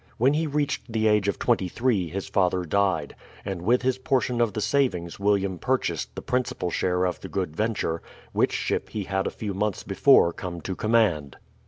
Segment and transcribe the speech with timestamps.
[0.17, 3.15] When he reached the age of twenty three his father died,
[3.45, 7.55] and with his portion of the savings William purchased the principal share of the Good
[7.55, 8.01] Venture,
[8.31, 11.35] which ship he had a few months before come to command.